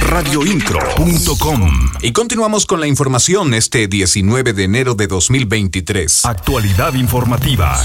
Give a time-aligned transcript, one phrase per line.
[0.00, 6.24] Radioincro.com Y continuamos con la información este 19 de enero de 2023.
[6.24, 7.78] Actualidad informativa.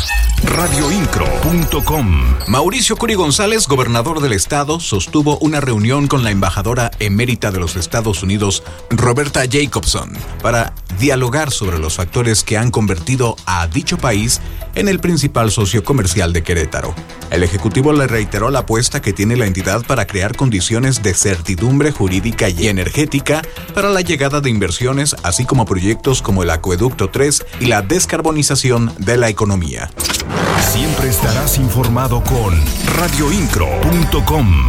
[0.43, 7.59] Radioincro.com Mauricio Curi González, gobernador del estado, sostuvo una reunión con la embajadora emérita de
[7.59, 13.97] los Estados Unidos, Roberta Jacobson, para dialogar sobre los factores que han convertido a dicho
[13.97, 14.39] país
[14.75, 16.95] en el principal socio comercial de Querétaro.
[17.31, 21.91] El Ejecutivo le reiteró la apuesta que tiene la entidad para crear condiciones de certidumbre
[21.91, 23.41] jurídica y energética
[23.73, 28.93] para la llegada de inversiones, así como proyectos como el Acueducto 3 y la descarbonización
[28.97, 29.89] de la economía.
[30.73, 32.53] Siempre estarás informado con
[32.97, 34.67] radioincro.com.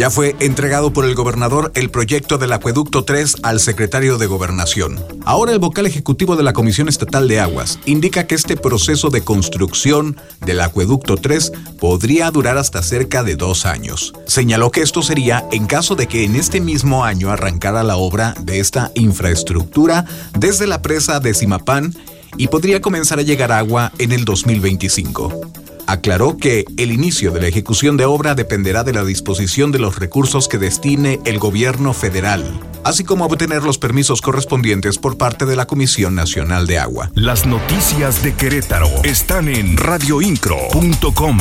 [0.00, 4.98] Ya fue entregado por el gobernador el proyecto del Acueducto 3 al secretario de Gobernación.
[5.26, 9.20] Ahora el vocal ejecutivo de la Comisión Estatal de Aguas indica que este proceso de
[9.20, 14.14] construcción del Acueducto 3 podría durar hasta cerca de dos años.
[14.24, 18.34] Señaló que esto sería en caso de que en este mismo año arrancara la obra
[18.40, 21.94] de esta infraestructura desde la presa de Simapán
[22.38, 25.59] y podría comenzar a llegar agua en el 2025
[25.90, 29.98] aclaró que el inicio de la ejecución de obra dependerá de la disposición de los
[29.98, 35.56] recursos que destine el gobierno federal, así como obtener los permisos correspondientes por parte de
[35.56, 37.10] la Comisión Nacional de Agua.
[37.14, 41.38] Las noticias de Querétaro están en radioincro.com.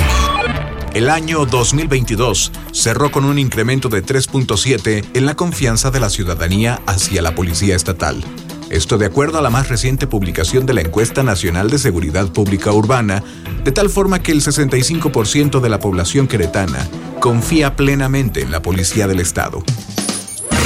[0.96, 6.82] El año 2022 cerró con un incremento de 3.7 en la confianza de la ciudadanía
[6.88, 8.24] hacia la Policía Estatal.
[8.70, 12.72] Esto de acuerdo a la más reciente publicación de la Encuesta Nacional de Seguridad Pública
[12.72, 13.24] Urbana,
[13.64, 16.88] de tal forma que el 65% de la población queretana
[17.20, 19.64] confía plenamente en la Policía del Estado.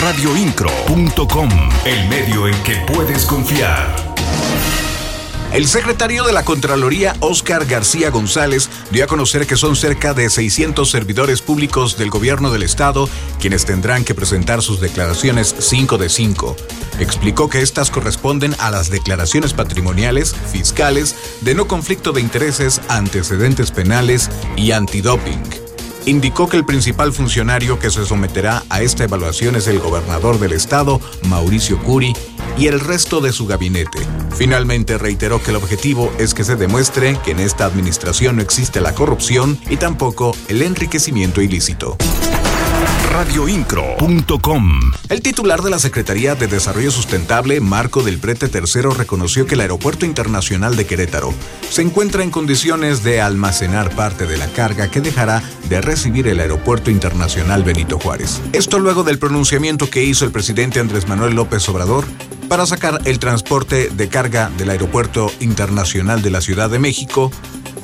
[0.01, 1.49] Radioincro.com,
[1.85, 4.02] el medio en que puedes confiar.
[5.53, 10.27] El secretario de la Contraloría, Óscar García González, dio a conocer que son cerca de
[10.27, 13.07] 600 servidores públicos del gobierno del estado
[13.39, 16.55] quienes tendrán que presentar sus declaraciones 5 de 5.
[16.99, 23.69] Explicó que estas corresponden a las declaraciones patrimoniales, fiscales, de no conflicto de intereses, antecedentes
[23.69, 25.63] penales y antidoping
[26.05, 30.53] indicó que el principal funcionario que se someterá a esta evaluación es el gobernador del
[30.53, 32.13] estado, Mauricio Curi,
[32.57, 33.99] y el resto de su gabinete.
[34.35, 38.81] Finalmente reiteró que el objetivo es que se demuestre que en esta administración no existe
[38.81, 41.97] la corrupción y tampoco el enriquecimiento ilícito
[43.13, 44.91] radioincro.com.
[45.07, 49.61] El titular de la Secretaría de Desarrollo Sustentable, Marco del Prete III, reconoció que el
[49.61, 51.31] Aeropuerto Internacional de Querétaro
[51.69, 56.39] se encuentra en condiciones de almacenar parte de la carga que dejará de recibir el
[56.39, 58.41] Aeropuerto Internacional Benito Juárez.
[58.51, 62.05] Esto luego del pronunciamiento que hizo el presidente Andrés Manuel López Obrador
[62.49, 67.31] para sacar el transporte de carga del Aeropuerto Internacional de la Ciudad de México,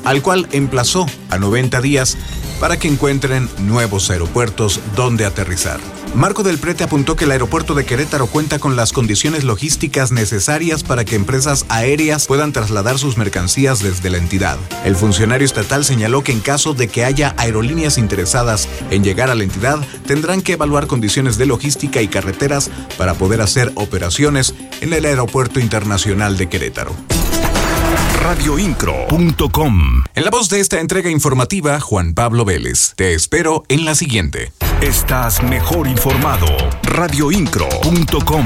[0.04, 2.18] al cual emplazó a 90 días
[2.60, 5.80] para que encuentren nuevos aeropuertos donde aterrizar.
[6.16, 10.84] Marco del Prete apuntó que el aeropuerto de Querétaro cuenta con las condiciones logísticas necesarias
[10.84, 14.58] para que empresas aéreas puedan trasladar sus mercancías desde la entidad.
[14.84, 19.36] El funcionario estatal señaló que en caso de que haya aerolíneas interesadas en llegar a
[19.36, 24.94] la entidad, tendrán que evaluar condiciones de logística y carreteras para poder hacer operaciones en
[24.94, 27.19] el Aeropuerto Internacional de Querétaro
[28.30, 30.04] radioincro.com.
[30.14, 32.94] En la voz de esta entrega informativa, Juan Pablo Vélez.
[32.96, 34.52] Te espero en la siguiente.
[34.82, 36.46] Estás mejor informado.
[36.84, 38.44] radioincro.com.